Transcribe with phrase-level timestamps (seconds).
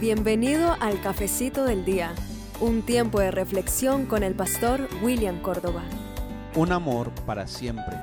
[0.00, 2.14] Bienvenido al Cafecito del Día,
[2.58, 5.82] un tiempo de reflexión con el pastor William Córdoba.
[6.56, 8.00] Un amor para siempre.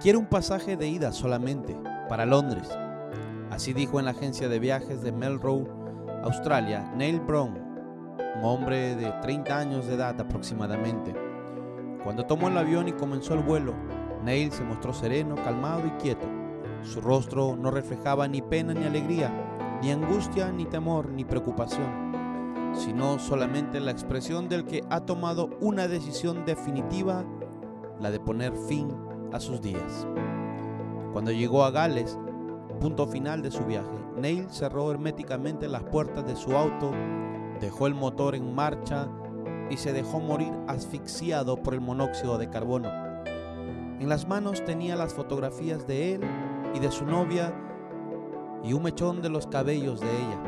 [0.00, 1.76] Quiero un pasaje de ida solamente,
[2.08, 2.68] para Londres.
[3.50, 5.68] Así dijo en la agencia de viajes de Melrose,
[6.22, 7.58] Australia, Neil Brown,
[8.36, 11.12] un hombre de 30 años de edad aproximadamente.
[12.04, 13.74] Cuando tomó el avión y comenzó el vuelo,
[14.22, 16.28] Neil se mostró sereno, calmado y quieto.
[16.84, 19.32] Su rostro no reflejaba ni pena ni alegría,
[19.80, 25.88] ni angustia, ni temor, ni preocupación, sino solamente la expresión del que ha tomado una
[25.88, 27.24] decisión definitiva,
[27.98, 28.94] la de poner fin
[29.32, 30.06] a sus días.
[31.12, 32.18] Cuando llegó a Gales,
[32.78, 36.92] punto final de su viaje, Neil cerró herméticamente las puertas de su auto,
[37.60, 39.08] dejó el motor en marcha
[39.70, 42.88] y se dejó morir asfixiado por el monóxido de carbono.
[43.98, 46.22] En las manos tenía las fotografías de él
[46.74, 47.54] y de su novia
[48.62, 50.42] y un mechón de los cabellos de ella.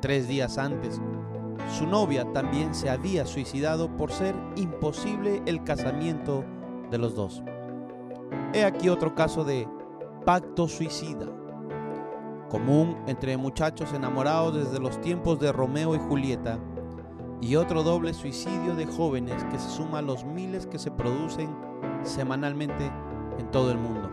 [0.00, 1.00] Tres días antes,
[1.76, 6.44] su novia también se había suicidado por ser imposible el casamiento
[6.90, 7.42] de los dos.
[8.52, 9.68] He aquí otro caso de
[10.24, 11.26] pacto suicida,
[12.48, 16.58] común entre muchachos enamorados desde los tiempos de Romeo y Julieta,
[17.40, 21.54] y otro doble suicidio de jóvenes que se suma a los miles que se producen
[22.02, 22.90] semanalmente
[23.38, 24.10] en todo el mundo.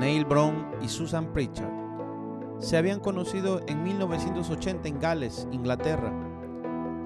[0.00, 1.84] Neil Brown y Susan Pritchard
[2.58, 6.12] se habían conocido en 1980 en Gales, Inglaterra.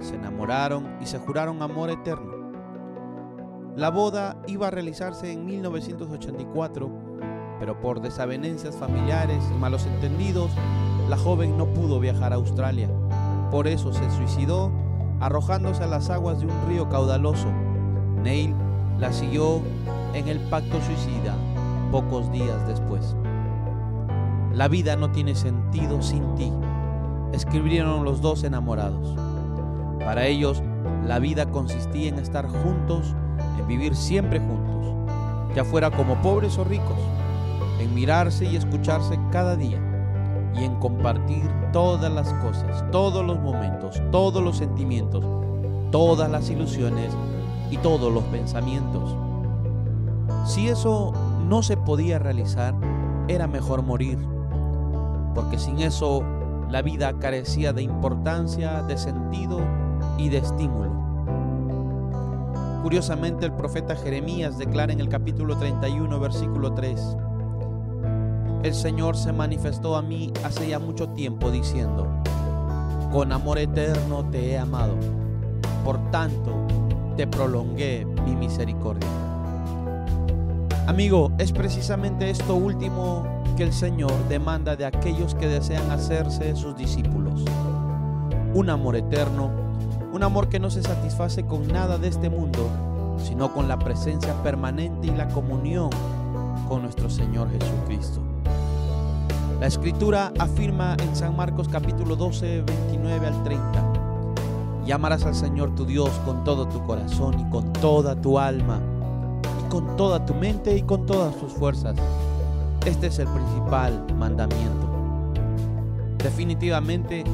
[0.01, 2.33] Se enamoraron y se juraron amor eterno.
[3.75, 6.91] La boda iba a realizarse en 1984,
[7.59, 10.51] pero por desavenencias familiares y malos entendidos,
[11.09, 12.89] la joven no pudo viajar a Australia.
[13.51, 14.71] Por eso se suicidó
[15.21, 17.49] arrojándose a las aguas de un río caudaloso.
[18.23, 18.55] Neil
[19.01, 19.61] la siguió
[20.15, 21.35] en el pacto suicida
[21.91, 23.17] pocos días después.
[24.53, 26.53] La vida no tiene sentido sin ti,
[27.33, 29.15] escribieron los dos enamorados.
[30.01, 30.63] Para ellos,
[31.07, 33.15] la vida consistía en estar juntos,
[33.59, 34.95] en vivir siempre juntos,
[35.55, 36.99] ya fuera como pobres o ricos,
[37.81, 39.81] en mirarse y escucharse cada día
[40.55, 45.25] y en compartir todas las cosas, todos los momentos, todos los sentimientos,
[45.91, 47.13] todas las ilusiones
[47.71, 49.15] y todos los pensamientos.
[50.45, 51.13] Si eso
[51.49, 52.75] no se podía realizar,
[53.27, 54.19] era mejor morir,
[55.35, 56.23] porque sin eso
[56.69, 59.61] la vida carecía de importancia, de sentido
[60.19, 60.93] y de estímulo.
[62.83, 67.17] Curiosamente el profeta Jeremías declara en el capítulo 31, versículo 3,
[68.63, 72.07] El Señor se manifestó a mí hace ya mucho tiempo diciendo,
[73.11, 74.95] con amor eterno te he amado,
[75.83, 76.67] por tanto
[77.17, 79.18] te prolongué mi misericordia.
[80.89, 83.23] Amigo, es precisamente esto último
[83.59, 87.45] que el Señor demanda de aquellos que desean hacerse sus discípulos.
[88.55, 89.51] Un amor eterno,
[90.15, 92.71] un amor que no se satisface con nada de este mundo,
[93.23, 95.91] sino con la presencia permanente y la comunión
[96.71, 98.21] con nuestro Señor Jesucristo.
[99.61, 103.93] La escritura afirma en San Marcos capítulo 12, 29 al 30,
[104.87, 108.81] y amarás al Señor tu Dios con todo tu corazón y con toda tu alma
[109.69, 111.97] con toda tu mente y con todas tus fuerzas.
[112.85, 114.89] Este es el principal mandamiento.
[116.19, 117.25] Definitivamente,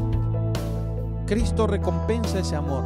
[1.27, 2.85] Cristo recompensa ese amor.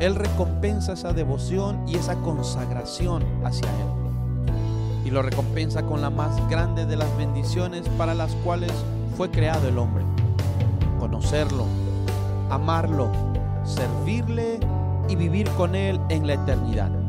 [0.00, 5.06] Él recompensa esa devoción y esa consagración hacia Él.
[5.06, 8.72] Y lo recompensa con la más grande de las bendiciones para las cuales
[9.16, 10.04] fue creado el hombre.
[10.98, 11.64] Conocerlo,
[12.50, 13.08] amarlo,
[13.64, 14.58] servirle
[15.08, 17.05] y vivir con Él en la eternidad.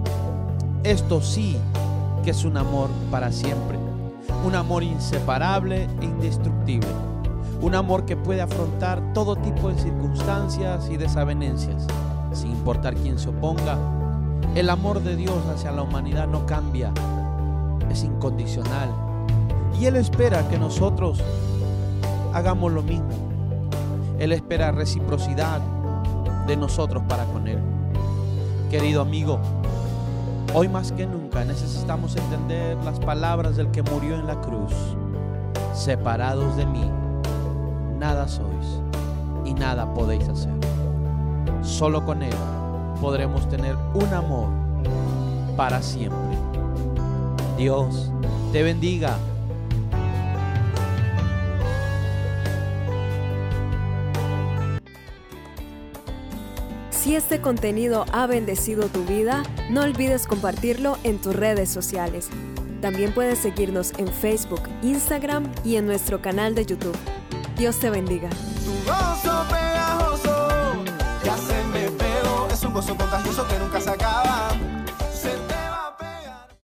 [0.87, 1.57] Esto sí
[2.23, 3.77] que es un amor para siempre,
[4.45, 6.87] un amor inseparable e indestructible,
[7.61, 11.85] un amor que puede afrontar todo tipo de circunstancias y desavenencias,
[12.31, 13.77] sin importar quién se oponga.
[14.55, 16.93] El amor de Dios hacia la humanidad no cambia,
[17.91, 18.89] es incondicional.
[19.77, 21.21] Y Él espera que nosotros
[22.33, 23.09] hagamos lo mismo.
[24.19, 25.59] Él espera reciprocidad
[26.47, 27.59] de nosotros para con Él.
[28.69, 29.41] Querido amigo,
[30.53, 34.73] Hoy más que nunca necesitamos entender las palabras del que murió en la cruz.
[35.73, 36.89] Separados de mí,
[37.99, 38.81] nada sois
[39.45, 40.53] y nada podéis hacer.
[41.61, 42.33] Solo con Él
[43.01, 44.47] podremos tener un amor
[45.55, 46.37] para siempre.
[47.57, 48.11] Dios
[48.51, 49.17] te bendiga.
[57.07, 62.27] Si este contenido ha bendecido tu vida, no olvides compartirlo en tus redes sociales.
[62.81, 66.97] También puedes seguirnos en Facebook, Instagram y en nuestro canal de YouTube.
[67.57, 68.27] Dios te bendiga.
[68.29, 70.83] Tu gozo pegajoso,
[71.23, 73.57] ya se me pegó, es un gozo contagioso que